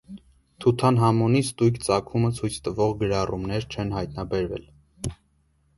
[0.63, 4.67] Թութանհամոնի ստույգ ծագումը ցույց տվող գրառումներ չեն հայտնաբերվել։